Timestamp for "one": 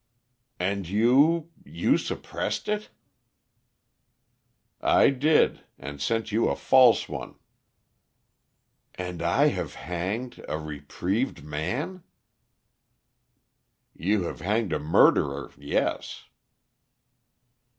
7.07-7.35